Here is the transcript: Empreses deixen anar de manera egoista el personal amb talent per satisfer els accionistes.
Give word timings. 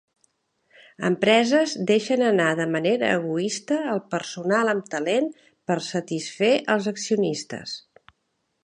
Empreses 1.09 1.75
deixen 1.91 2.23
anar 2.29 2.47
de 2.61 2.67
manera 2.77 3.11
egoista 3.19 3.77
el 3.93 4.03
personal 4.15 4.75
amb 4.75 4.89
talent 4.97 5.31
per 5.71 5.79
satisfer 5.93 6.53
els 6.79 6.91
accionistes. 6.95 7.81